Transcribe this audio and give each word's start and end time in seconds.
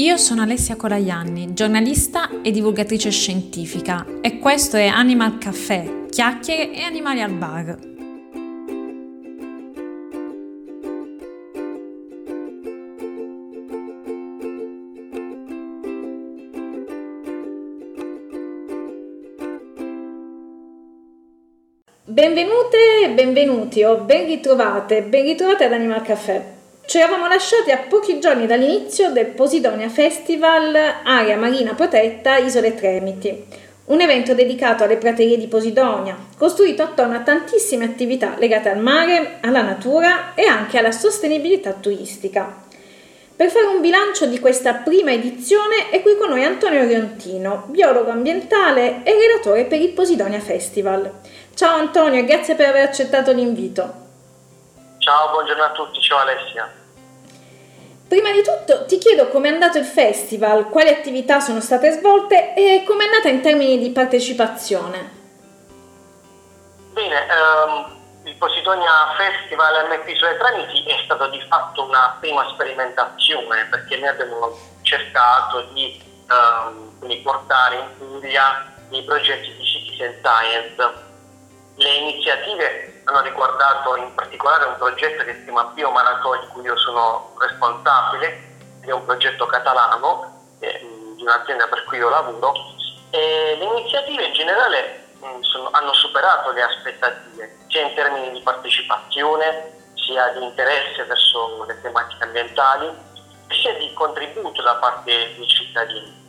Io 0.00 0.16
sono 0.16 0.40
Alessia 0.40 0.76
Colaianni, 0.76 1.52
giornalista 1.52 2.40
e 2.40 2.50
divulgatrice 2.52 3.10
scientifica 3.10 4.06
e 4.22 4.38
questo 4.38 4.78
è 4.78 4.86
Animal 4.86 5.36
Caffè, 5.36 6.06
chiacchiere 6.08 6.72
e 6.72 6.80
animali 6.80 7.20
al 7.20 7.32
bar. 7.32 7.78
Benvenute 22.06 23.12
benvenuti 23.14 23.84
o 23.84 23.98
ben 24.04 24.24
ritrovate, 24.24 25.02
ben 25.02 25.24
ritrovate 25.24 25.64
ad 25.64 25.72
Animal 25.74 26.00
Caffè. 26.00 26.59
Ci 26.90 26.98
eravamo 26.98 27.28
lasciati 27.28 27.70
a 27.70 27.84
pochi 27.88 28.18
giorni 28.18 28.48
dall'inizio 28.48 29.12
del 29.12 29.26
Posidonia 29.26 29.88
Festival 29.88 30.74
Area 31.04 31.36
Marina 31.36 31.72
Protetta 31.74 32.36
Isole 32.38 32.74
Tremiti, 32.74 33.46
un 33.84 34.00
evento 34.00 34.34
dedicato 34.34 34.82
alle 34.82 34.96
praterie 34.96 35.36
di 35.36 35.46
Posidonia, 35.46 36.16
costruito 36.36 36.82
attorno 36.82 37.14
a 37.14 37.20
tantissime 37.20 37.84
attività 37.84 38.34
legate 38.38 38.70
al 38.70 38.80
mare, 38.80 39.38
alla 39.40 39.62
natura 39.62 40.34
e 40.34 40.46
anche 40.46 40.78
alla 40.78 40.90
sostenibilità 40.90 41.74
turistica. 41.74 42.60
Per 43.36 43.50
fare 43.50 43.66
un 43.66 43.80
bilancio 43.80 44.26
di 44.26 44.40
questa 44.40 44.74
prima 44.74 45.12
edizione 45.12 45.90
è 45.90 46.02
qui 46.02 46.16
con 46.16 46.30
noi 46.30 46.42
Antonio 46.42 46.84
Riontino, 46.84 47.66
biologo 47.68 48.10
ambientale 48.10 49.04
e 49.04 49.12
relatore 49.12 49.66
per 49.66 49.80
il 49.80 49.90
Posidonia 49.90 50.40
Festival. 50.40 51.08
Ciao 51.54 51.76
Antonio 51.76 52.18
e 52.18 52.24
grazie 52.24 52.56
per 52.56 52.66
aver 52.66 52.82
accettato 52.82 53.30
l'invito. 53.30 54.08
Ciao, 54.98 55.30
buongiorno 55.30 55.62
a 55.62 55.70
tutti, 55.70 56.00
ciao 56.00 56.18
Alessia. 56.18 56.79
Prima 58.10 58.32
di 58.32 58.42
tutto 58.42 58.86
ti 58.86 58.98
chiedo 58.98 59.28
come 59.28 59.48
è 59.48 59.52
andato 59.52 59.78
il 59.78 59.84
festival, 59.84 60.68
quali 60.68 60.88
attività 60.88 61.38
sono 61.38 61.60
state 61.60 61.92
svolte 61.92 62.54
e 62.54 62.82
come 62.84 63.04
è 63.04 63.06
andata 63.06 63.28
in 63.28 63.40
termini 63.40 63.78
di 63.78 63.90
partecipazione. 63.90 65.18
Bene, 66.90 67.26
um, 67.30 67.96
il 68.24 68.34
Posidonia 68.34 69.14
Festival 69.16 69.86
MP 69.90 70.16
sulle 70.16 70.36
Tramiti 70.38 70.82
è 70.90 71.00
stato 71.04 71.28
di 71.28 71.40
fatto 71.48 71.84
una 71.84 72.16
prima 72.18 72.48
sperimentazione 72.52 73.66
perché 73.70 73.96
noi 73.98 74.08
abbiamo 74.08 74.58
cercato 74.82 75.68
di, 75.72 76.02
um, 76.30 77.22
portare 77.22 77.76
in 77.76 77.96
Puglia 77.96 78.72
i 78.88 79.04
progetti 79.04 79.54
di 79.54 79.64
Citizen 79.64 80.18
Science 80.20 81.08
le 81.76 81.94
iniziative 81.94 82.99
hanno 83.10 83.22
riguardato 83.22 83.96
in 83.96 84.14
particolare 84.14 84.64
un 84.64 84.76
progetto 84.78 85.24
che 85.24 85.34
si 85.34 85.44
chiama 85.44 85.64
Biomaratò 85.74 86.38
di 86.38 86.46
cui 86.48 86.62
io 86.62 86.76
sono 86.78 87.34
responsabile, 87.38 88.48
è 88.80 88.90
un 88.92 89.04
progetto 89.04 89.46
catalano 89.46 90.46
eh, 90.60 90.78
di 91.16 91.22
un'azienda 91.22 91.66
per 91.66 91.84
cui 91.84 91.98
io 91.98 92.08
lavoro 92.08 92.54
e 93.10 93.56
le 93.58 93.64
iniziative 93.64 94.24
in 94.24 94.32
generale 94.32 95.06
mh, 95.18 95.40
sono, 95.40 95.68
hanno 95.72 95.92
superato 95.92 96.52
le 96.52 96.62
aspettative 96.62 97.58
sia 97.66 97.82
in 97.82 97.94
termini 97.94 98.30
di 98.30 98.40
partecipazione 98.40 99.78
sia 99.94 100.28
di 100.28 100.44
interesse 100.44 101.04
verso 101.04 101.64
le 101.64 101.80
tematiche 101.82 102.22
ambientali 102.22 102.96
sia 103.48 103.74
di 103.74 103.92
contributo 103.94 104.62
da 104.62 104.76
parte 104.76 105.34
dei 105.34 105.48
cittadini. 105.48 106.28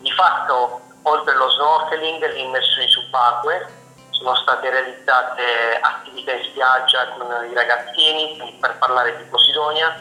Di 0.00 0.10
fatto 0.10 0.80
oltre 1.02 1.32
allo 1.32 1.48
snorkeling, 1.50 2.20
le 2.20 2.38
immersioni 2.40 2.88
subacquee 2.88 3.78
sono 4.20 4.34
state 4.36 4.68
realizzate 4.68 5.80
attività 5.80 6.32
in 6.32 6.44
spiaggia 6.44 7.08
con 7.16 7.26
i 7.50 7.54
ragazzini 7.54 8.58
per 8.60 8.76
parlare 8.76 9.16
di 9.16 9.22
Posidonia, 9.24 9.98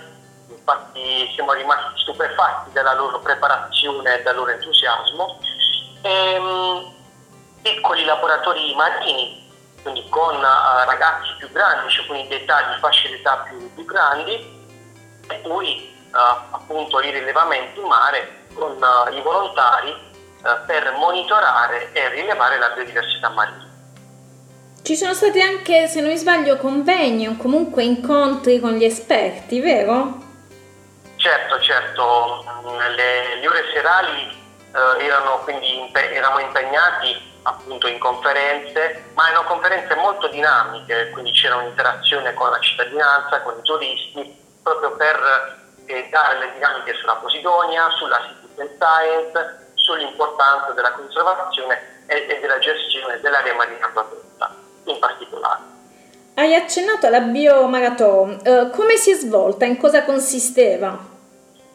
infatti 0.49 1.31
siamo 1.33 1.53
rimasti 1.53 2.01
stupefatti 2.01 2.71
dalla 2.73 2.93
loro 2.95 3.19
preparazione 3.19 4.19
e 4.19 4.23
dal 4.23 4.35
loro 4.35 4.51
entusiasmo. 4.51 5.39
E, 6.01 6.09
ehm, 6.09 6.93
piccoli 7.61 8.03
laboratori 8.03 8.75
marini, 8.75 9.49
quindi 9.81 10.07
con 10.09 10.35
uh, 10.35 10.85
ragazzi 10.85 11.33
più 11.37 11.49
grandi, 11.51 11.89
cioè 11.89 12.27
di 12.27 12.33
età, 12.33 12.73
di 12.73 12.79
fasce 12.79 13.09
d'età 13.09 13.45
più, 13.47 13.73
più 13.73 13.85
grandi, 13.85 14.33
e 15.29 15.35
poi 15.35 15.95
uh, 16.11 16.55
appunto 16.55 16.99
i 16.99 17.11
rilevamenti 17.11 17.79
in 17.79 17.85
mare 17.85 18.47
con 18.53 18.71
uh, 18.71 19.13
i 19.13 19.21
volontari 19.21 20.07
per 20.65 20.93
monitorare 20.93 21.91
e 21.91 22.09
rilevare 22.09 22.57
la 22.57 22.69
biodiversità 22.69 23.27
marina. 23.27 23.68
Ci 24.81 24.95
sono 24.95 25.13
stati 25.13 25.39
anche, 25.39 25.87
se 25.87 26.01
non 26.01 26.09
mi 26.09 26.17
sbaglio, 26.17 26.57
convegni 26.57 27.27
o 27.27 27.35
comunque 27.37 27.83
incontri 27.83 28.59
con 28.59 28.71
gli 28.71 28.83
esperti, 28.83 29.59
vero? 29.59 30.17
Certo, 31.15 31.59
certo. 31.59 32.43
Le, 32.95 33.35
le 33.39 33.47
ore 33.47 33.63
serali 33.73 34.29
eh, 34.73 35.05
erano 35.05 35.39
quindi 35.43 35.91
eravamo 35.93 36.39
impegnati 36.39 37.27
appunto 37.43 37.87
in 37.87 37.99
conferenze, 37.99 39.11
ma 39.13 39.29
erano 39.29 39.43
conferenze 39.47 39.93
molto 39.95 40.27
dinamiche, 40.29 41.09
quindi 41.11 41.31
c'era 41.31 41.57
un'interazione 41.57 42.33
con 42.33 42.49
la 42.49 42.59
cittadinanza, 42.59 43.41
con 43.41 43.57
i 43.57 43.61
turisti, 43.61 44.37
proprio 44.63 44.95
per 44.95 45.67
eh, 45.85 46.07
dare 46.09 46.39
le 46.39 46.51
dinamiche 46.53 46.95
sulla 46.95 47.15
Posidonia, 47.15 47.89
sulla 47.91 48.21
citizen 48.27 48.69
science, 48.79 49.71
sull'importanza 49.75 50.71
della 50.71 50.91
conservazione 50.93 52.03
e, 52.07 52.25
e 52.27 52.39
della 52.39 52.59
gestione 52.59 53.19
dell'area 53.19 53.53
marina 53.55 53.89
protetta 53.93 54.28
in 54.91 54.99
particolare. 54.99 55.61
Hai 56.35 56.55
accennato 56.55 57.07
alla 57.07 57.19
biomaratona, 57.19 58.37
uh, 58.43 58.69
come 58.69 58.95
si 58.95 59.11
è 59.11 59.15
svolta, 59.15 59.65
in 59.65 59.77
cosa 59.77 60.03
consisteva? 60.03 60.97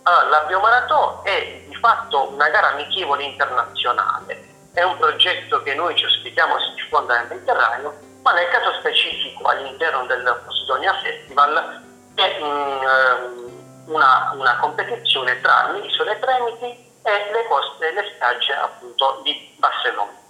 Allora, 0.02 0.28
la 0.28 0.44
biomaratona 0.47 1.22
è 1.22 1.62
di 1.69 1.75
fatto 1.76 2.30
una 2.32 2.48
gara 2.48 2.72
amichevole 2.72 3.25
internazionale, 3.25 4.52
è 4.72 4.82
un 4.82 4.97
progetto 4.97 5.62
che 5.62 5.75
noi 5.75 5.94
ci 5.97 6.04
ospitiamo 6.04 6.58
si 6.60 6.75
diffonda 6.75 7.19
nel 7.19 7.28
Mediterraneo, 7.28 7.94
ma 8.22 8.32
nel 8.32 8.48
caso 8.48 8.72
specifico 8.78 9.44
all'interno 9.44 10.06
del 10.06 10.42
Posidonia 10.46 10.94
Festival 11.02 11.82
è 12.14 12.38
um, 12.41 13.92
una, 13.92 14.32
una, 14.34 14.56
competizione 14.58 15.41
tra 15.41 15.70
le 15.72 15.86
isole 15.86 16.19
Tremiti 16.19 16.92
e 17.02 17.32
le 17.32 17.46
coste 17.48 17.88
e 17.88 17.92
le 17.92 18.12
spiagge 18.14 18.52
appunto 18.54 19.20
di 19.22 19.54
Barcellona 19.58 20.22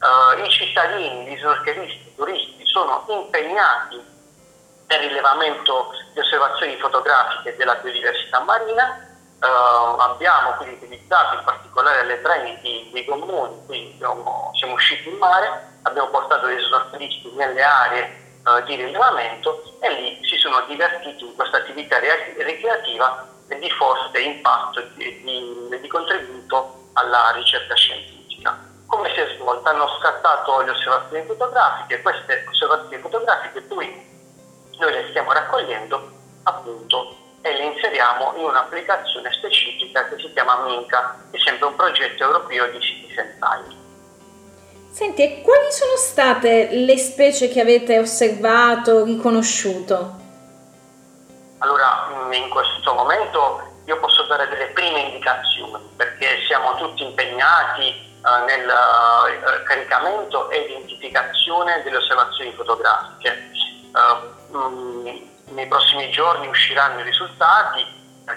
uh, 0.00 0.44
i 0.44 0.50
cittadini, 0.50 1.26
gli 1.26 1.38
snorkelisti, 1.38 2.05
turisti 2.16 2.66
sono 2.66 3.04
impegnati 3.08 4.02
nel 4.88 4.98
rilevamento 5.00 5.90
di 6.12 6.20
osservazioni 6.20 6.76
fotografiche 6.76 7.56
della 7.56 7.74
biodiversità 7.76 8.40
marina. 8.40 9.04
Uh, 9.38 10.00
abbiamo 10.00 10.52
quindi 10.52 10.76
utilizzato 10.76 11.36
in 11.36 11.44
particolare 11.44 12.04
le 12.04 12.22
treni 12.22 12.88
dei 12.90 13.04
comuni, 13.04 13.66
quindi 13.66 13.92
abbiamo, 14.02 14.50
siamo 14.54 14.72
usciti 14.72 15.10
in 15.10 15.16
mare, 15.18 15.78
abbiamo 15.82 16.08
portato 16.08 16.46
dei 16.46 16.58
snorkelisti 16.58 17.30
nelle 17.34 17.62
aree 17.62 18.40
uh, 18.44 18.64
di 18.64 18.76
rilevamento 18.76 19.76
e 19.80 19.90
lì 19.92 20.26
si 20.26 20.38
sono 20.38 20.64
divertiti 20.66 21.24
in 21.24 21.34
questa 21.34 21.58
attività 21.58 21.98
ricreativa 21.98 23.28
di 23.46 23.70
forte 23.70 24.20
impatto 24.20 24.80
e 24.80 24.90
di, 24.94 25.22
di, 25.22 25.80
di 25.80 25.88
contributo 25.88 26.88
alla 26.94 27.30
ricerca 27.32 27.74
scientifica 27.74 28.15
come 28.86 29.10
si 29.14 29.20
è 29.20 29.34
svolta? 29.36 29.70
Hanno 29.70 29.88
scattato 29.98 30.60
le 30.60 30.70
osservazioni 30.70 31.24
fotografiche, 31.26 32.02
queste 32.02 32.44
osservazioni 32.48 33.02
fotografiche 33.02 33.60
poi 33.62 34.14
noi 34.78 34.92
le 34.92 35.06
stiamo 35.10 35.32
raccogliendo 35.32 36.10
appunto 36.44 37.16
e 37.42 37.52
le 37.52 37.64
inseriamo 37.64 38.32
in 38.36 38.44
un'applicazione 38.44 39.30
specifica 39.32 40.08
che 40.08 40.16
si 40.18 40.32
chiama 40.32 40.64
Minca, 40.66 41.16
che 41.30 41.36
è 41.36 41.40
sempre 41.40 41.68
un 41.68 41.76
progetto 41.76 42.24
europeo 42.24 42.70
di 42.70 42.80
Citizen 42.80 43.38
Science. 43.38 43.84
Senti, 44.90 45.22
e 45.22 45.42
quali 45.42 45.70
sono 45.70 45.96
state 45.96 46.68
le 46.70 46.96
specie 46.96 47.48
che 47.48 47.60
avete 47.60 47.98
osservato, 47.98 49.04
riconosciuto? 49.04 50.24
Allora, 51.58 52.08
in 52.32 52.48
questo 52.48 52.94
momento 52.94 53.62
io 53.84 53.98
posso 54.00 54.24
dare 54.24 54.48
delle 54.48 54.66
prime 54.68 55.00
indicazioni 55.00 55.84
perché 55.96 56.44
siamo 56.46 56.74
tutti 56.76 57.04
impegnati 57.04 58.05
nel 58.44 58.66
uh, 58.66 59.62
caricamento 59.64 60.50
e 60.50 60.58
identificazione 60.62 61.82
delle 61.82 61.98
osservazioni 61.98 62.52
fotografiche. 62.52 63.50
Uh, 63.92 64.56
mh, 64.56 65.30
nei 65.50 65.66
prossimi 65.68 66.10
giorni 66.10 66.48
usciranno 66.48 67.00
i 67.00 67.04
risultati 67.04 67.84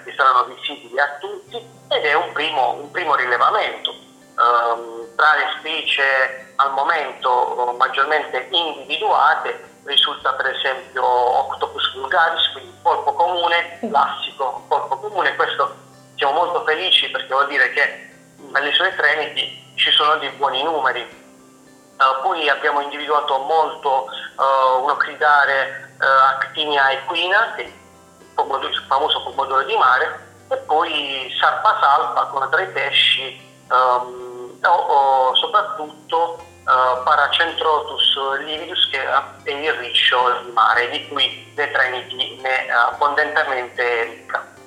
che 0.04 0.14
saranno 0.16 0.44
visibili 0.44 0.98
a 1.00 1.16
tutti 1.18 1.56
ed 1.88 2.04
è 2.04 2.14
un 2.14 2.32
primo, 2.32 2.74
un 2.74 2.90
primo 2.92 3.16
rilevamento. 3.16 3.90
Uh, 3.90 5.12
tra 5.16 5.34
le 5.34 5.54
specie 5.58 6.54
al 6.56 6.72
momento 6.72 7.74
maggiormente 7.76 8.46
individuate 8.50 9.68
risulta 9.84 10.32
per 10.34 10.46
esempio 10.46 11.04
Octopus 11.04 11.94
vulgaris, 11.94 12.52
quindi 12.52 12.72
polpo 12.80 13.12
comune, 13.12 13.78
classico 13.80 14.64
polpo 14.68 14.96
comune. 14.98 15.34
Questo 15.34 15.74
siamo 16.14 16.32
molto 16.32 16.64
felici 16.64 17.10
perché 17.10 17.26
vuol 17.26 17.48
dire 17.48 17.70
che 17.72 18.10
alle 18.52 18.72
sue 18.72 18.94
Trinity 18.94 19.59
ci 19.80 19.90
sono 19.90 20.16
dei 20.18 20.30
buoni 20.30 20.62
numeri. 20.62 21.00
Uh, 21.00 22.22
poi 22.22 22.48
abbiamo 22.48 22.80
individuato 22.80 23.38
molto 23.38 24.06
uh, 24.36 24.82
un 24.82 24.90
occidare 24.90 25.94
uh, 25.98 26.34
Actinia 26.36 26.90
equina, 26.92 27.54
che 27.56 27.62
è 27.62 27.66
il, 27.66 28.84
famoso 28.86 29.22
pomodoro 29.22 29.64
di 29.64 29.76
mare, 29.76 30.28
e 30.48 30.56
poi 30.58 31.34
salpa 31.40 31.78
salpa 31.80 32.24
come 32.26 32.48
tra 32.50 32.64
pesci 32.64 33.40
um, 33.68 34.58
o, 34.62 34.68
o, 34.68 35.34
soprattutto 35.36 36.44
uh, 36.64 37.02
Paracentrotus 37.04 38.38
lividus 38.40 38.88
che 38.90 39.02
è 39.02 39.50
il 39.50 39.72
riccio 39.74 40.40
di 40.42 40.50
mare 40.52 40.88
di 40.90 41.08
cui 41.08 41.52
le 41.54 41.70
Trinity 41.70 42.40
ne 42.40 42.66
è 42.66 42.70
abbondantemente 42.70 44.02
ricca. 44.04 44.59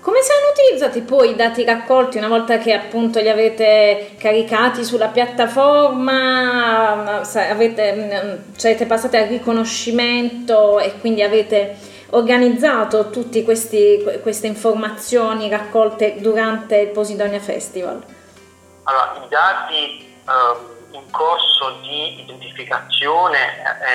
Come 0.00 0.22
saranno 0.22 0.52
utilizzati 0.52 1.02
poi 1.02 1.30
i 1.30 1.36
dati 1.36 1.62
raccolti 1.62 2.16
una 2.16 2.28
volta 2.28 2.56
che 2.56 2.72
appunto 2.72 3.20
li 3.20 3.28
avete 3.28 4.14
caricati 4.18 4.82
sulla 4.82 5.08
piattaforma, 5.08 7.20
avete, 7.20 7.92
mm, 7.92 8.56
siete 8.56 8.86
passati 8.86 9.18
al 9.18 9.26
riconoscimento 9.26 10.78
e 10.78 10.98
quindi 11.00 11.22
avete 11.22 11.76
organizzato 12.10 13.10
tutte 13.10 13.42
queste 13.42 14.46
informazioni 14.46 15.50
raccolte 15.50 16.14
durante 16.18 16.78
il 16.78 16.88
Posidonia 16.88 17.40
Festival? 17.40 18.02
Allora, 18.84 19.22
i 19.22 19.28
dati 19.28 20.18
eh, 20.26 20.96
in 20.96 21.10
corso 21.10 21.76
di 21.82 22.22
identificazione 22.22 23.38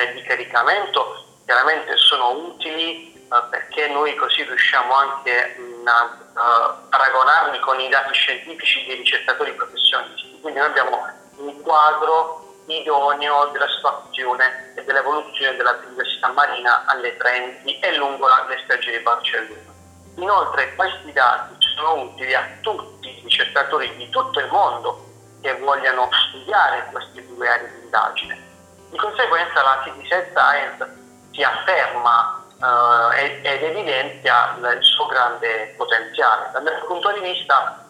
e 0.08 0.14
di 0.14 0.22
caricamento 0.22 1.24
chiaramente 1.44 1.96
sono 1.96 2.30
utili 2.46 3.12
eh, 3.12 3.42
perché 3.50 3.88
noi 3.88 4.14
così 4.14 4.44
riusciamo 4.44 4.94
anche 4.94 5.65
a 5.90 6.04
uh, 6.04 6.88
paragonarli 6.88 7.60
con 7.60 7.80
i 7.80 7.88
dati 7.88 8.12
scientifici 8.12 8.84
dei 8.86 8.96
ricercatori 8.96 9.52
professionisti. 9.52 10.38
Quindi 10.40 10.58
noi 10.58 10.68
abbiamo 10.68 11.06
un 11.36 11.60
quadro 11.62 12.44
idoneo 12.66 13.46
della 13.46 13.68
situazione 13.68 14.72
e 14.74 14.84
dell'evoluzione 14.84 15.56
della 15.56 15.74
biodiversità 15.74 16.28
marina 16.28 16.84
alle 16.86 17.16
Trenti 17.16 17.78
e 17.78 17.96
lungo 17.96 18.26
le 18.26 18.58
spiagge 18.62 18.90
di 18.90 19.02
Barcellona. 19.02 19.74
Inoltre 20.16 20.74
questi 20.74 21.12
dati 21.12 21.54
sono 21.76 22.02
utili 22.02 22.34
a 22.34 22.48
tutti 22.60 23.08
i 23.08 23.20
ricercatori 23.22 23.94
di 23.96 24.08
tutto 24.10 24.40
il 24.40 24.48
mondo 24.50 25.04
che 25.42 25.54
vogliano 25.58 26.08
studiare 26.28 26.88
queste 26.90 27.26
due 27.26 27.48
aree 27.48 27.70
di 27.70 27.84
indagine. 27.84 28.44
Di 28.90 28.96
conseguenza 28.96 29.62
la 29.62 29.82
City 29.84 30.04
Science 30.06 31.04
si 31.32 31.42
afferma 31.42 32.35
uh, 32.60 33.12
ed, 33.14 33.62
evidenzia 33.62 34.56
il 34.56 34.82
suo 34.82 35.06
grande 35.06 35.74
potenziale. 35.76 36.50
Dal 36.52 36.62
mio 36.62 36.84
punto 36.86 37.12
di 37.12 37.20
vista 37.20 37.84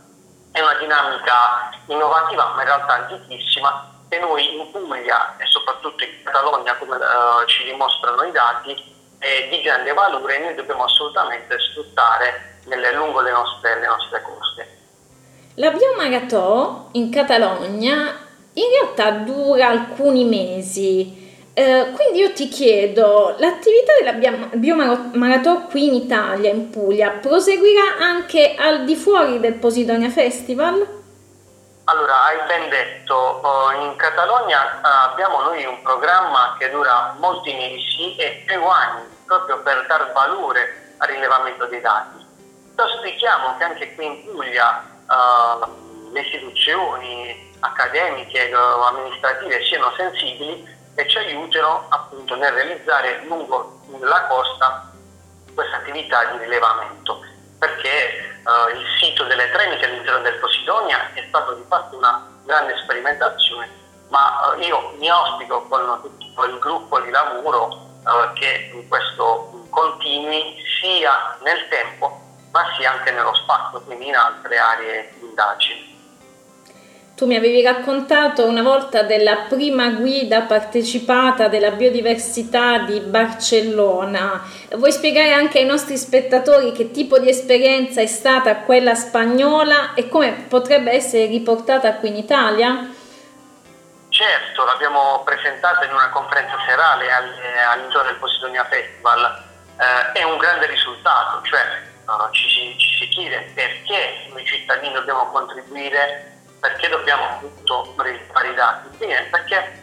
è 0.53 0.61
una 0.61 0.75
dinamica 0.75 1.71
innovativa 1.87 2.53
ma 2.55 2.61
in 2.63 2.67
realtà 2.67 2.93
antichissima 2.95 3.93
che 4.09 4.19
noi 4.19 4.57
in 4.57 4.71
Puglia 4.71 5.37
e 5.37 5.47
soprattutto 5.47 6.05
in 6.05 6.23
Catalogna 6.25 6.75
come 6.77 6.97
uh, 6.97 7.47
ci 7.47 7.65
dimostrano 7.65 8.23
i 8.23 8.31
dati 8.31 8.95
è 9.19 9.49
di 9.51 9.61
grande 9.63 9.93
valore 9.93 10.37
e 10.37 10.45
noi 10.45 10.55
dobbiamo 10.55 10.85
assolutamente 10.85 11.59
sfruttare 11.59 12.61
nelle, 12.67 12.93
lungo 12.95 13.21
le 13.21 13.31
nostre, 13.31 13.81
le 13.81 13.87
nostre 13.87 14.23
coste. 14.23 14.79
La 15.55 15.71
Biomaratò 15.71 16.89
in 16.93 17.11
Catalogna 17.11 18.25
in 18.53 18.71
realtà 18.71 19.11
dura 19.11 19.69
alcuni 19.69 20.25
mesi 20.25 21.26
eh, 21.59 21.91
quindi 21.95 22.19
io 22.19 22.35
ti 22.35 22.49
chiedo, 22.49 23.35
l'attività 23.39 23.95
della 23.99 24.13
Biomaratò 24.53 25.63
qui 25.63 25.87
in 25.87 25.95
Italia, 25.95 26.51
in 26.51 26.69
Puglia, 26.69 27.13
proseguirà 27.13 27.97
anche 27.99 28.55
al 28.59 28.85
di 28.85 28.95
fuori 28.95 29.41
del 29.41 29.55
Posidonia 29.55 30.11
Festival? 30.11 30.87
Allora, 31.85 32.25
hai 32.25 32.47
ben 32.47 32.69
detto, 32.69 33.41
eh, 33.41 33.85
in 33.87 33.97
Catalogna 33.97 34.71
eh, 34.71 35.11
abbiamo 35.11 35.41
noi 35.45 35.65
un 35.65 35.81
programma 35.81 36.57
che 36.59 36.69
dura 36.69 37.17
molti 37.19 37.55
mesi 37.55 38.15
e 38.17 38.43
più 38.45 38.63
anni, 38.63 39.05
proprio 39.25 39.63
per 39.63 39.87
dar 39.87 40.13
valore 40.13 40.95
al 40.99 41.09
rilevamento 41.09 41.65
dei 41.65 41.81
dati. 41.81 42.23
Auspichiamo 42.75 43.57
che 43.57 43.65
anche 43.65 43.95
qui 43.95 44.05
in 44.05 44.25
Puglia 44.27 44.85
uh, 45.09 46.13
le 46.13 46.21
istituzioni 46.21 47.55
accademiche 47.61 48.55
o 48.55 48.83
amministrative 48.83 49.65
siano 49.65 49.91
sensibili 49.97 50.76
e 50.97 51.09
ci 51.09 51.19
aiutano 51.19 51.87
appunto 51.91 52.35
nel 52.37 52.53
realizzare 52.53 53.23
lungo 53.27 53.81
la 54.01 54.27
costa 54.27 54.91
questa 55.55 55.77
attività 55.77 56.25
di 56.33 56.39
rilevamento 56.39 57.21
perché 57.59 58.19
eh, 58.19 58.77
il 58.77 58.85
sito 58.99 59.25
delle 59.25 59.51
Tremiti 59.51 59.85
all'interno 59.85 60.21
del 60.21 60.39
Posidonia 60.39 61.13
è 61.15 61.25
stato 61.29 61.55
di 61.55 61.65
fatto 61.69 61.97
una 61.97 62.27
grande 62.45 62.77
sperimentazione 62.83 63.69
ma 64.09 64.55
eh, 64.55 64.67
io 64.67 64.95
mi 64.99 65.09
auspico 65.09 65.63
con 65.69 66.01
tutto 66.03 66.45
il 66.45 66.59
gruppo 66.59 67.01
di 67.01 67.11
lavoro 67.11 67.77
eh, 68.07 68.33
che 68.35 68.87
questo 68.89 69.67
continui 69.71 70.57
sia 70.81 71.37
nel 71.43 71.69
tempo 71.69 72.25
ma 72.57 72.75
sia 72.79 72.93
anche 72.93 73.11
nello 73.11 73.35
spazio, 73.35 73.83
quindi 73.83 74.09
in 74.09 74.17
altre 74.17 74.57
aree 74.57 75.13
di 75.19 75.27
indagine. 75.27 75.96
Tu 77.17 77.25
mi 77.25 77.35
avevi 77.35 77.63
raccontato 77.63 78.45
una 78.45 78.61
volta 78.61 79.01
della 79.01 79.47
prima 79.49 79.89
guida 79.89 80.43
partecipata 80.43 81.49
della 81.49 81.71
biodiversità 81.71 82.81
di 82.81 83.01
Barcellona. 83.01 84.43
Vuoi 84.73 84.93
spiegare 84.93 85.33
anche 85.33 85.61
ai 85.61 85.65
nostri 85.65 85.97
spettatori 85.97 86.73
che 86.73 86.91
tipo 86.91 87.19
di 87.19 87.31
esperienza 87.31 88.03
è 88.03 88.07
stata 88.07 88.57
quella 88.57 88.95
spagnola 88.95 89.95
e 89.95 90.11
come 90.11 90.45
potrebbe 90.47 90.93
essere 90.93 91.25
riportata 91.25 91.95
qui 91.95 92.11
in 92.11 92.17
Italia? 92.17 92.87
Certo, 94.11 94.65
l'abbiamo 94.67 95.23
presentata 95.25 95.87
in 95.87 95.93
una 95.95 96.11
conferenza 96.11 96.59
serale 96.69 97.11
all'interno 97.11 98.09
del 98.09 98.17
Posidonia 98.17 98.67
Festival. 98.67 99.43
Eh, 99.79 100.21
è 100.21 100.23
un 100.23 100.37
grande 100.37 100.67
risultato, 100.67 101.41
cioè 101.47 101.63
uh, 102.05 102.31
ci, 102.33 102.77
ci 102.77 102.97
si 102.99 103.09
chiede 103.09 103.53
perché 103.55 104.27
noi 104.29 104.45
cittadini 104.45 104.93
dobbiamo 104.93 105.31
contribuire 105.31 106.36
perché 106.61 106.89
dobbiamo 106.89 107.25
appunto 107.25 107.95
registrare 107.97 108.51
i 108.51 108.55
dati? 108.55 108.97
Bene, 108.97 109.23
perché 109.31 109.83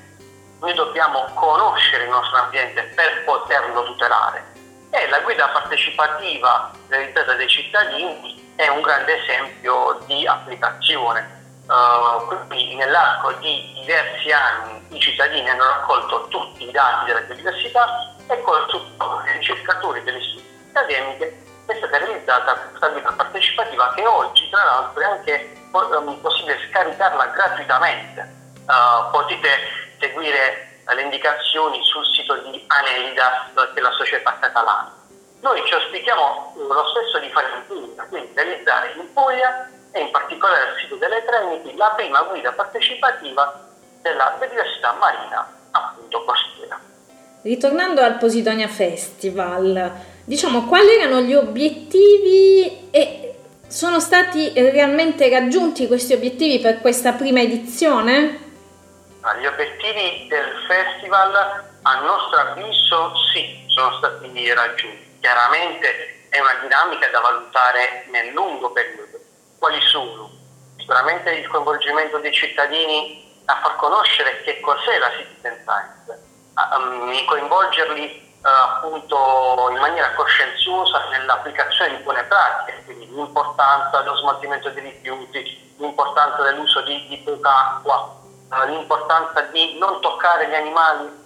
noi 0.59 0.73
dobbiamo 0.73 1.25
conoscere 1.33 2.03
il 2.03 2.09
nostro 2.09 2.37
ambiente 2.37 2.83
per 2.95 3.23
poterlo 3.25 3.83
tutelare 3.83 4.51
e 4.89 5.09
la 5.09 5.19
guida 5.21 5.47
partecipativa 5.49 6.71
realizzata 6.87 7.33
dai 7.33 7.47
cittadini 7.47 8.53
è 8.55 8.67
un 8.67 8.81
grande 8.81 9.21
esempio 9.21 9.99
di 10.05 10.25
applicazione. 10.27 11.41
Uh, 11.65 12.45
quindi 12.47 12.75
nell'arco 12.75 13.31
di 13.39 13.71
diversi 13.73 14.31
anni 14.31 14.85
i 14.89 14.99
cittadini 14.99 15.49
hanno 15.49 15.65
raccolto 15.65 16.27
tutti 16.27 16.67
i 16.67 16.71
dati 16.71 17.05
della 17.05 17.21
biodiversità 17.21 18.13
e 18.27 18.41
con 18.41 18.61
il 18.61 18.65
supporto 18.67 19.23
dei 19.23 19.37
ricercatori 19.37 20.03
delle 20.03 20.17
istituzioni 20.17 20.69
accademiche 20.73 21.41
è 21.65 21.75
stata 21.75 21.97
realizzata 21.97 22.53
questa 22.53 22.89
guida 22.89 23.11
partecipativa 23.13 23.93
che 23.95 24.05
oggi 24.05 24.49
tra 24.49 24.63
l'altro 24.63 25.01
è 25.01 25.05
anche 25.05 25.62
possibile 26.21 26.59
scaricarla 26.69 27.25
gratuitamente. 27.27 28.41
Uh, 28.67 29.09
potete 29.11 29.49
seguire 29.99 30.81
le 30.93 31.01
indicazioni 31.01 31.81
sul 31.83 32.05
sito 32.13 32.35
di 32.43 32.63
Anelidas, 32.67 33.51
che 33.73 33.79
è 33.79 33.81
la 33.81 33.91
società 33.91 34.37
catalana. 34.39 34.93
Noi 35.41 35.61
ci 35.65 35.73
auspichiamo 35.73 36.53
lo 36.55 36.85
stesso 36.87 37.19
di 37.19 37.29
fare 37.29 37.47
in 37.55 37.65
Puglia, 37.67 38.03
quindi 38.07 38.31
realizzare 38.33 38.93
in 38.95 39.11
Puglia 39.11 39.69
e 39.91 39.99
in 39.99 40.11
particolare 40.11 40.69
al 40.69 40.77
sito 40.79 40.95
delle 40.95 41.23
Tremiti 41.25 41.75
la 41.75 41.91
prima 41.95 42.21
guida 42.23 42.51
partecipativa 42.51 43.61
della 44.01 44.35
biodiversità 44.37 44.93
marina 44.93 45.45
appunto 45.71 46.23
costiera. 46.23 46.79
Ritornando 47.41 48.01
al 48.01 48.17
Posidonia 48.17 48.67
Festival, 48.67 49.91
diciamo 50.23 50.65
quali 50.65 50.95
erano 50.95 51.19
gli 51.19 51.33
obiettivi 51.33 52.82
sono 53.83 53.99
stati 53.99 54.53
realmente 54.55 55.27
raggiunti 55.27 55.87
questi 55.87 56.13
obiettivi 56.13 56.61
per 56.61 56.79
questa 56.79 57.11
prima 57.11 57.41
edizione? 57.41 58.39
Gli 59.41 59.45
obiettivi 59.45 60.25
del 60.29 60.63
festival, 60.65 61.35
a 61.81 61.99
nostro 61.99 62.39
avviso, 62.39 63.11
sì, 63.33 63.61
sono 63.67 63.97
stati 63.97 64.53
raggiunti. 64.53 65.17
Chiaramente 65.19 66.27
è 66.29 66.39
una 66.39 66.59
dinamica 66.61 67.09
da 67.09 67.19
valutare 67.19 68.05
nel 68.09 68.31
lungo 68.31 68.71
periodo. 68.71 69.19
Quali 69.59 69.81
sono? 69.81 70.31
Sicuramente 70.77 71.31
il 71.31 71.47
coinvolgimento 71.49 72.19
dei 72.19 72.31
cittadini 72.31 73.43
a 73.47 73.59
far 73.61 73.75
conoscere 73.75 74.43
che 74.43 74.61
cos'è 74.61 74.97
la 74.97 75.11
citizen 75.11 75.59
science, 75.61 76.23
a, 76.53 76.77
um, 76.77 77.25
coinvolgerli 77.25 78.22
appunto 78.49 79.69
in 79.71 79.77
maniera 79.77 80.11
coscienziosa 80.13 81.07
nell'applicazione 81.09 81.97
di 81.97 82.03
buone 82.03 82.23
pratiche, 82.23 82.83
quindi 82.85 83.09
l'importanza 83.09 84.01
dello 84.01 84.17
smaltimento 84.17 84.69
dei 84.69 84.83
rifiuti, 84.83 85.75
l'importanza 85.77 86.41
dell'uso 86.43 86.81
di, 86.81 87.07
di 87.07 87.17
poca 87.19 87.75
acqua, 87.75 88.15
eh, 88.51 88.67
l'importanza 88.67 89.41
di 89.51 89.77
non 89.79 90.01
toccare 90.01 90.49
gli 90.49 90.55
animali 90.55 91.21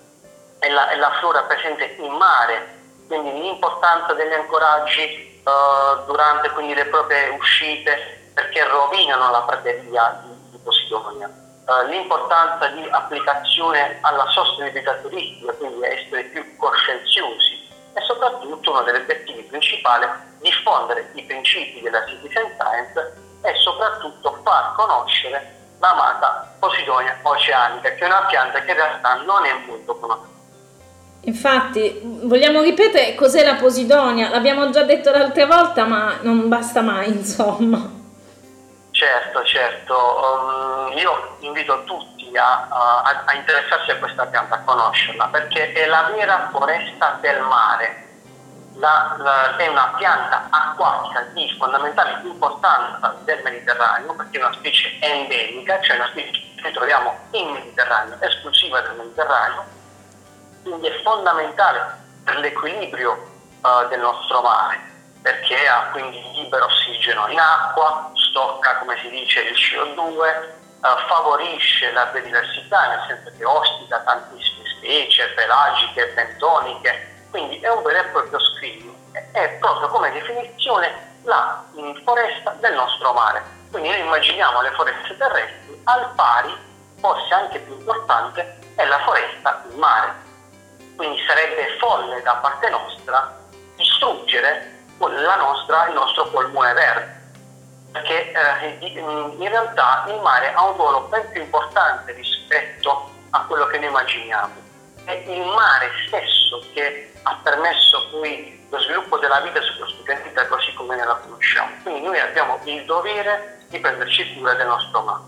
e 0.60 0.70
la, 0.70 0.90
e 0.90 0.98
la 0.98 1.12
flora 1.20 1.42
presente 1.44 1.96
in 1.98 2.14
mare, 2.14 2.76
quindi 3.08 3.32
l'importanza 3.34 4.14
degli 4.14 4.34
ancoraggi 4.34 5.42
eh, 5.44 6.06
durante 6.06 6.52
quindi, 6.52 6.76
le 6.76 6.86
proprie 6.86 7.30
uscite 7.30 8.32
perché 8.34 8.64
rovinano 8.64 9.32
la 9.32 9.42
prateria 9.42 10.22
di, 10.24 10.52
di 10.52 10.58
Posidonia. 10.60 11.46
Eh, 11.68 11.90
l'importanza 11.90 12.68
di 12.70 12.88
applicazione 12.90 13.98
alla 14.00 14.26
sostenibilità 14.30 14.94
turistica, 15.02 15.52
quindi 15.52 15.84
essere 15.84 16.24
più 16.32 16.56
coscienziosi 16.56 17.68
e 17.94 18.02
soprattutto 18.08 18.72
uno 18.72 18.84
degli 18.84 18.96
obiettivi 18.96 19.42
principali 19.44 20.06
è 20.06 20.10
diffondere 20.40 21.12
i 21.16 21.24
principi 21.24 21.82
della 21.82 22.06
citizen 22.08 22.56
science 22.58 23.14
e 23.42 23.54
soprattutto 23.56 24.40
far 24.46 24.76
conoscere 24.76 25.56
l'amata 25.80 26.56
Posidonia 26.58 27.20
oceanica, 27.22 27.90
che 27.90 28.00
è 28.00 28.06
una 28.06 28.26
pianta 28.28 28.62
che 28.62 28.72
in 28.72 28.78
realtà 28.78 29.16
non 29.26 29.46
è 29.46 29.54
molto 29.68 29.94
conosciuta. 29.98 30.36
Infatti, 31.24 32.00
vogliamo 32.24 32.62
ripetere 32.62 33.14
cos'è 33.14 33.44
la 33.44 33.56
Posidonia? 33.56 34.30
L'abbiamo 34.30 34.70
già 34.70 34.84
detto 34.84 35.12
l'altra 35.12 35.46
volta, 35.46 35.84
ma 35.84 36.20
non 36.22 36.48
basta 36.48 36.80
mai, 36.80 37.10
insomma. 37.10 37.97
Certo, 38.98 39.46
certo. 39.46 39.94
Um, 39.94 40.98
io 40.98 41.38
invito 41.42 41.84
tutti 41.84 42.36
a, 42.36 42.68
a, 42.68 43.24
a, 43.28 43.34
interessarsi 43.36 43.92
a 43.92 43.98
questa 43.98 44.26
pianta, 44.26 44.56
a 44.56 44.62
conoscerla, 44.62 45.28
perché 45.28 45.72
è 45.74 45.86
la 45.86 46.10
vera 46.16 46.50
foresta 46.50 47.20
del 47.22 47.40
mare. 47.42 48.06
La, 48.78 49.16
la, 49.20 49.56
è 49.56 49.68
una 49.68 49.94
pianta 49.98 50.48
acquatica 50.50 51.22
di 51.34 51.48
fondamentale 51.60 52.22
importanza 52.24 53.16
del 53.24 53.40
Mediterraneo, 53.44 54.16
perché 54.16 54.40
è 54.40 54.44
una 54.44 54.54
specie 54.54 54.98
endemica, 55.00 55.80
cioè 55.82 55.98
una 55.98 56.08
specie 56.08 56.42
che 56.60 56.72
troviamo 56.72 57.16
in 57.32 57.52
Mediterraneo, 57.52 58.18
esclusiva 58.20 58.82
del 58.82 58.96
Mediterraneo, 58.96 59.64
quindi 60.64 60.88
è 60.88 61.02
fondamentale 61.04 61.98
per 62.24 62.38
l'equilibrio 62.38 63.12
uh, 63.62 63.88
del 63.90 64.00
nostro 64.00 64.42
mare 64.42 64.88
perché 65.28 65.68
ha 65.68 65.90
quindi 65.92 66.24
libero 66.36 66.66
ossigeno 66.66 67.28
in 67.28 67.38
acqua, 67.38 68.12
stocca 68.38 68.78
come 68.78 68.96
si 69.02 69.10
dice 69.10 69.42
il 69.42 69.56
CO2, 69.56 70.28
eh, 70.28 71.08
favorisce 71.08 71.92
la 71.92 72.06
biodiversità 72.06 72.88
nel 72.90 73.04
senso 73.08 73.32
che 73.36 73.44
ospita 73.44 74.00
tantissime 74.02 74.70
specie 74.78 75.28
pelagiche, 75.30 76.08
bentoniche, 76.10 77.26
quindi 77.32 77.60
è 77.62 77.72
un 77.72 77.82
vero 77.82 77.98
e 77.98 78.04
proprio 78.10 78.40
screening, 78.40 78.94
è 79.32 79.50
proprio 79.60 79.88
come 79.88 80.12
definizione 80.12 81.16
la 81.24 81.64
foresta 82.06 82.56
del 82.60 82.76
nostro 82.76 83.12
mare. 83.14 83.42
Quindi 83.72 83.90
noi 83.90 84.00
immaginiamo 84.02 84.62
le 84.62 84.72
foreste 84.72 85.18
terrestri 85.18 85.82
al 85.86 86.12
pari, 86.16 86.56
forse 87.00 87.34
anche 87.34 87.60
più 87.60 87.74
importante, 87.74 88.60
è 88.76 88.86
la 88.86 89.00
foresta 89.00 89.64
in 89.72 89.80
mare. 89.80 90.14
Quindi 90.96 91.20
sarebbe 91.28 91.76
folle 91.80 92.22
da 92.22 92.36
parte 92.36 92.70
nostra 92.70 93.36
distruggere 93.76 94.76
nostra, 94.98 95.88
il 95.88 95.94
nostro 95.94 96.28
polmone 96.30 96.74
verde 96.74 97.18
perché 97.98 98.32
eh, 98.32 98.78
in 98.80 99.50
realtà 99.50 100.06
il 100.08 100.20
mare 100.22 100.54
ha 100.54 100.70
un 100.70 100.78
ruolo 100.78 101.08
ben 101.10 101.24
più 101.32 101.42
importante 101.42 102.12
rispetto 102.14 103.10
a 103.32 103.46
quello 103.46 103.66
che 103.68 103.80
noi 103.80 103.88
immaginiamo. 103.88 104.54
È 105.04 105.12
il 105.12 105.46
mare 105.46 105.90
stesso 106.06 106.64
che 106.74 107.12
ha 107.24 107.40
permesso 107.42 108.08
poi 108.12 108.66
lo 108.70 108.80
sviluppo 108.80 109.18
della 109.18 109.40
vita 109.40 109.62
su 109.62 109.78
questo 109.78 110.04
pianeta 110.04 110.46
così 110.48 110.74
come 110.74 110.96
noi 110.96 111.08
la 111.08 111.16
conosciamo. 111.16 111.72
Quindi 111.82 112.02
noi 112.02 112.20
abbiamo 112.20 112.60
il 112.66 112.86
dovere 112.86 113.62
di 113.70 113.80
prenderci 113.80 114.36
cura 114.36 114.54
del 114.54 114.68
nostro 114.68 115.02
mare. 115.02 115.22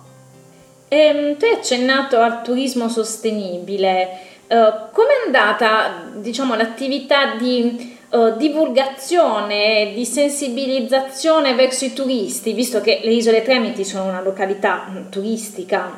Ehm, 0.90 1.38
tu 1.38 1.46
hai 1.46 1.54
accennato 1.54 2.20
al 2.20 2.44
turismo 2.44 2.90
sostenibile. 2.90 4.28
Uh, 4.48 4.90
Come 4.92 5.10
è 5.10 5.26
andata 5.26 6.02
diciamo, 6.14 6.56
l'attività 6.56 7.36
di 7.36 7.99
uh, 8.10 8.36
divulgazione, 8.36 9.92
di 9.94 10.06
sensibilizzazione 10.06 11.54
verso 11.54 11.86
i 11.86 11.94
turisti, 11.94 12.54
visto 12.54 12.82
che 12.82 13.02
le 13.04 13.12
isole 13.12 13.42
Tremiti 13.42 13.86
sono 13.86 14.06
una 14.06 14.22
località 14.22 14.86
mm, 14.90 15.10
turistica. 15.10 15.92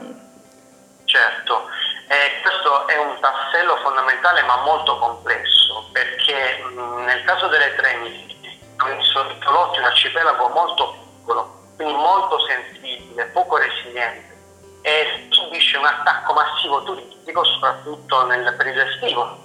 Certo, 1.06 1.68
eh, 2.08 2.42
questo 2.42 2.88
è 2.88 2.98
un 2.98 3.18
tassello 3.20 3.78
fondamentale 3.78 4.42
ma 4.44 4.64
molto 4.64 4.98
complesso, 4.98 5.90
perché 5.92 6.64
mh, 6.64 6.80
mm, 6.80 7.04
nel 7.06 7.24
caso 7.24 7.48
delle 7.48 7.76
Tremiti 7.76 8.30
sono 9.12 9.30
introdotti 9.30 9.80
un 9.80 9.86
arcipelago 9.86 10.48
molto 10.50 10.92
piccolo, 10.94 11.60
quindi 11.76 11.94
molto 11.94 12.38
sensibile, 12.48 13.26
poco 13.26 13.58
resiliente 13.58 14.30
e 14.82 15.28
subisce 15.30 15.78
un 15.78 15.86
attacco 15.86 16.34
massivo 16.34 16.82
turistico 16.82 17.44
soprattutto 17.44 18.26
nel 18.26 18.56
periodo 18.58 18.82
estivo, 18.82 19.38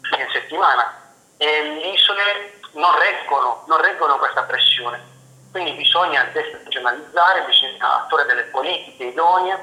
fine 0.00 0.26
settimana 0.32 1.07
e 1.38 1.62
le 1.62 1.88
isole 1.90 2.60
non 2.72 2.90
reggono, 2.98 3.64
non 3.66 3.80
reggono 3.80 4.18
questa 4.18 4.42
pressione. 4.42 5.16
Quindi 5.50 5.72
bisogna 5.72 6.24
destagionalizzare, 6.32 7.44
bisogna 7.44 8.02
attuare 8.02 8.26
delle 8.26 8.42
politiche 8.44 9.04
idonee, 9.04 9.58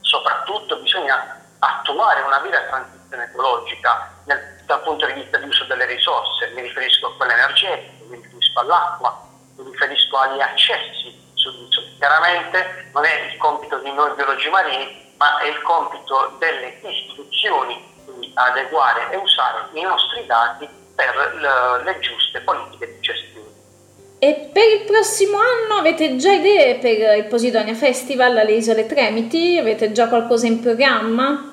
soprattutto 0.00 0.76
bisogna 0.76 1.40
attuare 1.58 2.22
una 2.22 2.38
vera 2.38 2.62
transizione 2.62 3.24
ecologica 3.24 4.10
nel, 4.24 4.62
dal 4.64 4.82
punto 4.82 5.06
di 5.06 5.12
vista 5.12 5.36
di 5.38 5.46
uso 5.46 5.64
delle 5.64 5.84
risorse, 5.84 6.48
mi 6.54 6.62
riferisco 6.62 7.08
a 7.08 7.16
quelle 7.16 7.34
energetiche, 7.34 8.04
mi 8.08 8.16
riferisco 8.16 8.60
all'acqua, 8.60 9.28
mi 9.56 9.70
riferisco 9.70 10.16
agli 10.16 10.40
accessi 10.40 11.30
sull'isola. 11.34 11.86
Chiaramente 11.98 12.90
non 12.92 13.04
è 13.04 13.30
il 13.30 13.36
compito 13.36 13.78
di 13.78 13.92
noi 13.92 14.14
biologi 14.14 14.48
marini, 14.48 15.14
ma 15.18 15.38
è 15.38 15.46
il 15.46 15.60
compito 15.62 16.34
delle 16.38 16.80
istituzioni 16.82 17.90
di 18.18 18.32
adeguare 18.34 19.10
e 19.10 19.16
usare 19.16 19.68
i 19.72 19.82
nostri 19.82 20.26
dati 20.26 20.81
per 21.10 21.82
le 21.84 21.98
giuste 21.98 22.40
politiche 22.40 22.86
di 22.86 23.00
gestione. 23.00 23.50
E 24.18 24.50
per 24.52 24.68
il 24.68 24.84
prossimo 24.84 25.38
anno 25.38 25.80
avete 25.80 26.16
già 26.16 26.32
idee 26.32 26.76
per 26.76 27.16
il 27.16 27.24
Posidonia 27.24 27.74
Festival 27.74 28.38
alle 28.38 28.52
Isole 28.52 28.86
Tremiti? 28.86 29.58
Avete 29.58 29.90
già 29.90 30.06
qualcosa 30.08 30.46
in 30.46 30.60
programma? 30.60 31.50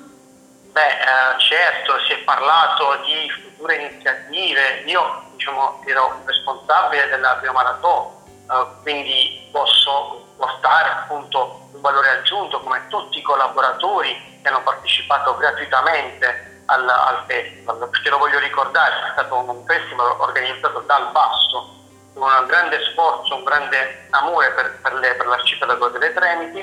Beh, 0.72 0.80
eh, 0.80 1.40
certo, 1.40 2.00
si 2.06 2.14
è 2.14 2.20
parlato 2.20 3.02
di 3.06 3.28
future 3.30 3.76
iniziative. 3.76 4.84
Io 4.86 5.24
diciamo, 5.34 5.82
ero 5.88 6.22
responsabile 6.26 7.08
della 7.08 7.40
Biomaratona, 7.42 8.10
eh, 8.52 8.66
quindi 8.84 9.48
posso 9.52 10.28
portare 10.38 10.90
appunto 10.90 11.70
un 11.74 11.82
valore 11.82 12.10
aggiunto 12.10 12.60
come 12.60 12.86
tutti 12.88 13.18
i 13.18 13.24
collaboratori 13.24 14.40
che 14.42 14.48
hanno 14.48 14.62
partecipato 14.62 15.36
gratuitamente 15.38 16.59
al, 16.70 16.88
al, 16.88 17.24
festival, 17.26 17.90
perché 17.90 18.10
lo 18.10 18.18
voglio 18.18 18.40
ricordare, 18.40 19.08
è 19.08 19.12
stato 19.14 19.36
un 19.36 19.66
festival 19.66 20.16
organizzato 20.20 20.80
dal 20.86 21.12
basso, 21.12 21.78
con 22.14 22.32
un 22.32 22.46
grande 22.46 22.80
sforzo, 22.92 23.36
un 23.36 23.44
grande 23.44 24.08
amore 24.12 24.52
per, 24.52 24.80
per, 24.82 24.94
le, 24.94 25.16
per 25.16 25.26
l'arcipelago 25.28 25.88
delle 25.90 26.14
Tremiti 26.14 26.60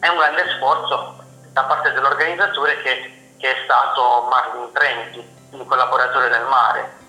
e 0.00 0.08
un 0.08 0.16
grande 0.16 0.44
sforzo 0.56 1.22
da 1.52 1.64
parte 1.64 1.92
dell'organizzatore 1.92 2.82
che, 2.82 3.34
che 3.38 3.50
è 3.50 3.64
stato 3.64 4.26
Marvin 4.30 4.72
Tremiti, 4.72 5.26
un 5.50 5.66
collaboratore 5.66 6.28
del 6.28 6.44
mare. 6.44 7.02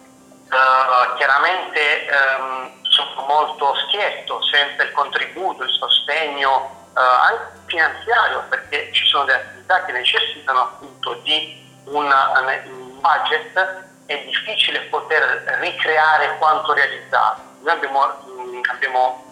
Uh, 0.45 1.15
chiaramente 1.17 2.07
um, 2.39 2.81
sono 2.84 3.25
molto 3.27 3.74
schietto 3.88 4.41
senza 4.43 4.84
il 4.84 4.91
contributo, 4.91 5.63
il 5.63 5.72
sostegno 5.72 6.88
uh, 6.93 7.00
anche 7.00 7.60
finanziario, 7.65 8.43
perché 8.48 8.91
ci 8.93 9.05
sono 9.07 9.25
delle 9.25 9.39
attività 9.39 9.84
che 9.86 9.91
necessitano 9.91 10.60
appunto 10.60 11.15
di 11.24 11.64
un, 11.86 12.06
un 12.06 13.00
budget 13.00 13.84
è 14.06 14.24
difficile 14.25 14.82
poter 14.82 15.58
ricreare 15.60 16.38
quanto 16.38 16.74
realizzato. 16.74 17.42
Noi 17.62 17.74
abbiamo, 17.74 18.06
mm, 18.27 18.62
abbiamo 18.72 19.24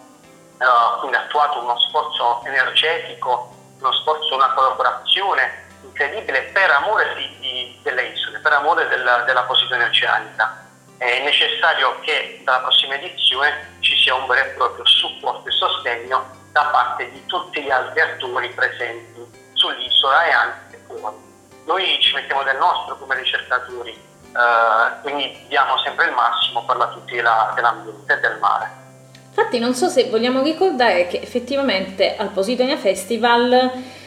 uh, 0.58 0.98
quindi 1.00 1.16
attuato 1.16 1.60
uno 1.60 1.78
sforzo 1.80 2.42
energetico, 2.44 3.54
uno 3.78 3.92
sforzo, 3.92 4.34
una 4.34 4.52
collaborazione 4.52 5.62
incredibile 5.84 6.42
per 6.52 6.70
amore 6.70 7.14
di, 7.14 7.36
di, 7.38 7.80
delle 7.82 8.06
isole, 8.06 8.38
per 8.40 8.52
amore 8.52 8.88
del, 8.88 9.22
della 9.26 9.42
posizione 9.42 9.84
oceanica. 9.84 10.62
È 10.96 11.22
necessario 11.22 12.00
che 12.00 12.40
dalla 12.44 12.60
prossima 12.60 12.94
edizione 12.94 13.76
ci 13.80 13.96
sia 13.96 14.14
un 14.14 14.26
vero 14.26 14.44
e 14.44 14.48
proprio 14.50 14.86
supporto 14.86 15.48
e 15.48 15.52
sostegno 15.52 16.42
da 16.52 16.64
parte 16.66 17.10
di 17.10 17.26
tutti 17.26 17.62
gli 17.62 17.70
altri 17.70 18.00
attori 18.00 18.48
presenti 18.50 19.50
sull'isola 19.52 20.24
e 20.24 20.30
anche 20.30 20.80
fuori. 20.86 21.23
Noi 21.64 21.98
ci 22.00 22.14
mettiamo 22.14 22.42
del 22.42 22.56
nostro 22.56 22.96
come 22.96 23.16
ricercatori, 23.16 23.90
eh, 23.90 25.00
quindi 25.02 25.44
diamo 25.48 25.78
sempre 25.78 26.06
il 26.06 26.12
massimo 26.12 26.64
per 26.64 26.76
la 26.76 26.88
tutela 26.88 27.52
dell'ambiente 27.54 28.12
e 28.12 28.20
del 28.20 28.38
mare. 28.38 28.82
Infatti 29.28 29.58
non 29.58 29.74
so 29.74 29.88
se 29.88 30.10
vogliamo 30.10 30.42
ricordare 30.42 31.08
che 31.08 31.20
effettivamente 31.20 32.16
al 32.16 32.28
Posidonia 32.28 32.76
Festival 32.76 33.52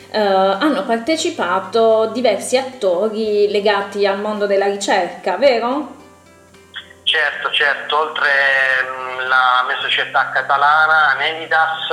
eh, 0.09 0.19
hanno 0.19 0.85
partecipato 0.85 2.07
diversi 2.07 2.57
attori 2.57 3.49
legati 3.49 4.05
al 4.05 4.19
mondo 4.19 4.45
della 4.45 4.67
ricerca, 4.67 5.35
vero? 5.35 5.95
Certo, 7.03 7.51
certo, 7.51 7.99
oltre 7.99 8.29
mh, 8.83 9.23
mm, 9.23 9.27
la 9.27 9.63
mia 9.67 9.79
società 9.81 10.29
catalana, 10.29 11.13
Nenidas, 11.15 11.87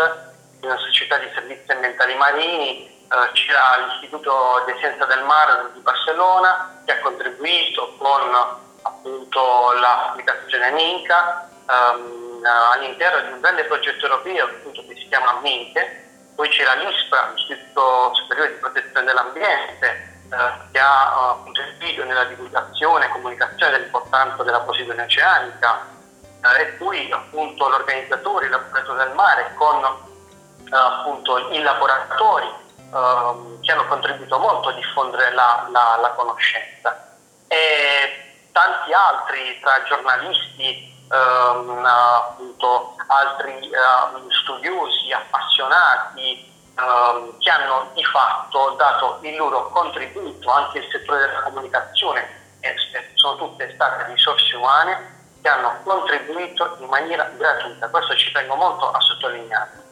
una 0.60 0.76
società 0.76 1.18
di 1.18 1.26
servizi 1.34 1.70
ambientali 1.72 2.14
marini, 2.14 2.93
c'era 3.32 3.86
l'Istituto 3.86 4.64
di 4.66 4.74
Scienza 4.78 5.04
del 5.04 5.22
Mare 5.24 5.70
di 5.72 5.80
Barcellona 5.80 6.80
che 6.84 6.92
ha 6.92 7.00
contribuito 7.00 7.94
con 7.98 8.34
appunto 8.82 9.72
la 9.80 10.08
pubblicazione 10.08 10.70
MINCA 10.72 11.48
ehm, 11.68 12.42
all'interno 12.72 13.26
di 13.26 13.32
un 13.32 13.40
grande 13.40 13.64
progetto 13.64 14.06
europeo 14.06 14.44
appunto, 14.44 14.84
che 14.86 14.94
si 14.96 15.08
chiama 15.08 15.40
MINCE, 15.40 16.02
poi 16.34 16.48
c'era 16.48 16.74
l'ISPRA, 16.74 17.30
l'Istituto 17.34 18.14
Superiore 18.14 18.52
di 18.52 18.58
Protezione 18.58 19.06
dell'Ambiente, 19.06 20.12
che 20.72 20.78
ha 20.80 21.38
contribuito 21.42 22.04
nella 22.04 22.24
divulgazione 22.24 23.06
e 23.06 23.08
comunicazione 23.10 23.72
dell'importanza 23.72 24.42
della 24.42 24.60
Posidonia 24.60 25.04
oceanica 25.04 25.86
e 26.58 26.66
poi 26.76 27.10
appunto 27.12 27.68
l'organizzatore, 27.68 28.46
il 28.46 28.50
laboratorio 28.50 29.04
del 29.04 29.14
mare 29.14 29.52
con 29.54 29.84
appunto 30.70 31.50
i 31.50 31.62
laboratori 31.62 32.63
ehm, 32.94 33.60
che 33.60 33.72
hanno 33.72 33.86
contribuito 33.86 34.38
molto 34.38 34.68
a 34.68 34.72
diffondere 34.72 35.32
la, 35.32 35.66
la, 35.70 35.98
la 36.00 36.10
conoscenza. 36.10 37.16
E 37.48 38.48
tanti 38.52 38.92
altri 38.92 39.58
tra 39.60 39.82
giornalisti 39.82 41.06
ehm, 41.10 41.84
appunto 41.84 42.94
altri 43.06 43.70
ehm, 43.70 44.30
studiosi 44.30 45.12
appassionati 45.12 46.52
ehm, 46.78 47.38
che 47.38 47.50
hanno 47.50 47.90
di 47.94 48.04
fatto 48.04 48.74
dato 48.78 49.18
il 49.22 49.36
loro 49.36 49.68
contributo 49.70 50.50
anche 50.50 50.78
il 50.78 50.88
settore 50.90 51.26
della 51.26 51.42
comunicazione 51.42 52.42
sono 53.24 53.36
tutte 53.36 53.72
state 53.72 54.12
risorse 54.12 54.54
umane 54.54 55.12
che 55.40 55.48
hanno 55.48 55.78
contribuito 55.82 56.76
in 56.80 56.88
maniera 56.88 57.24
gratuita. 57.24 57.88
Questo 57.88 58.14
ci 58.16 58.30
tengo 58.32 58.54
molto 58.54 58.90
a 58.90 59.00
sottolineare 59.00 59.82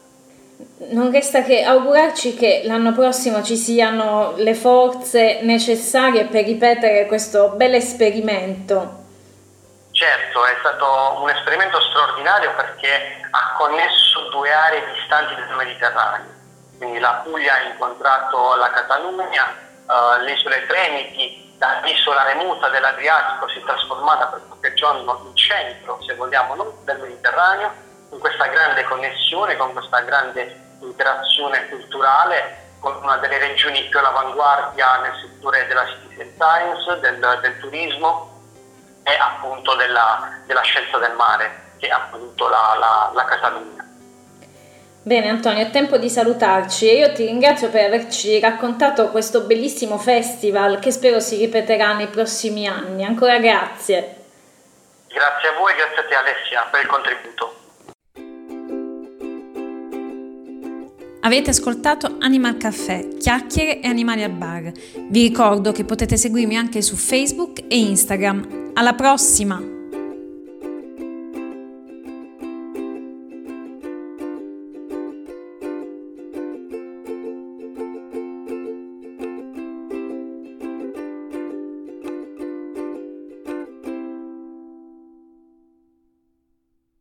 non 0.90 1.10
resta 1.10 1.42
che 1.42 1.62
augurarci 1.62 2.34
che 2.34 2.62
l'anno 2.64 2.92
prossimo 2.92 3.42
ci 3.42 3.56
siano 3.56 4.34
le 4.36 4.54
forze 4.54 5.40
necessarie 5.42 6.26
per 6.26 6.44
ripetere 6.44 7.06
questo 7.06 7.50
bel 7.50 7.74
esperimento. 7.74 9.00
Certo, 9.92 10.44
è 10.44 10.56
stato 10.60 11.20
un 11.20 11.30
esperimento 11.30 11.80
straordinario 11.80 12.54
perché 12.54 13.20
ha 13.30 13.54
connesso 13.56 14.28
due 14.30 14.52
aree 14.52 14.82
distanti 14.94 15.34
del 15.34 15.54
Mediterraneo. 15.56 16.30
Quindi 16.78 16.98
la 16.98 17.20
Puglia 17.22 17.54
ha 17.54 17.62
incontrato 17.62 18.56
la 18.56 18.70
Catalogna, 18.70 19.54
uh, 19.86 20.22
le 20.22 20.32
isole 20.32 20.66
Tremiti, 20.66 21.54
l'isola 21.84 22.24
remota 22.24 22.68
dell'Adriatico 22.70 23.48
si 23.48 23.58
è 23.58 23.62
trasformata 23.62 24.26
per 24.26 24.40
qualche 24.48 24.74
giorno 24.74 25.20
in 25.24 25.36
centro, 25.36 26.02
se 26.02 26.14
vogliamo, 26.14 26.56
del 26.82 26.98
Mediterraneo, 26.98 27.70
con 28.10 28.18
questa 28.18 28.46
grande 28.46 28.82
connessione, 28.84 29.56
con 29.56 29.72
questa 29.72 30.00
grande 30.00 30.61
interazione 30.86 31.68
culturale 31.68 32.60
con 32.82 32.96
una 33.00 33.16
delle 33.18 33.38
regioni 33.38 33.84
più 33.88 33.98
all'avanguardia 33.98 35.00
nel 35.00 35.12
settore 35.20 35.66
della 35.66 35.86
citizen 35.86 36.32
science, 36.36 37.00
del, 37.00 37.38
del 37.40 37.58
turismo 37.60 38.30
e 39.04 39.12
appunto 39.14 39.74
della, 39.76 40.40
della, 40.46 40.62
scienza 40.62 40.98
del 40.98 41.14
mare, 41.14 41.74
che 41.78 41.86
è 41.86 41.90
appunto 41.90 42.48
la, 42.48 42.76
la, 42.78 43.10
la 43.14 43.24
Catalogna. 43.24 43.86
Bene 45.04 45.28
Antonio, 45.28 45.64
è 45.64 45.70
tempo 45.70 45.96
di 45.96 46.08
salutarci 46.08 46.88
e 46.88 46.94
io 46.94 47.12
ti 47.12 47.26
ringrazio 47.26 47.70
per 47.70 47.86
averci 47.86 48.38
raccontato 48.38 49.10
questo 49.10 49.42
bellissimo 49.42 49.98
festival 49.98 50.78
che 50.78 50.92
spero 50.92 51.18
si 51.18 51.36
ripeterà 51.36 51.92
nei 51.92 52.06
prossimi 52.08 52.68
anni. 52.68 53.04
Ancora 53.04 53.38
grazie. 53.38 54.16
Grazie 55.08 55.48
a 55.48 55.52
voi, 55.58 55.74
grazie 55.74 55.98
a 55.98 56.06
te 56.06 56.14
Alessia 56.14 56.68
per 56.70 56.82
il 56.82 56.86
contributo. 56.86 57.61
Avete 61.24 61.50
ascoltato 61.50 62.16
Animal 62.18 62.56
Caffè, 62.56 63.16
chiacchiere 63.16 63.80
e 63.80 63.86
animali 63.86 64.24
al 64.24 64.32
bar. 64.32 64.72
Vi 65.08 65.22
ricordo 65.22 65.70
che 65.70 65.84
potete 65.84 66.16
seguirmi 66.16 66.56
anche 66.56 66.82
su 66.82 66.96
Facebook 66.96 67.62
e 67.68 67.78
Instagram. 67.78 68.72
Alla 68.74 68.94
prossima! 68.94 69.71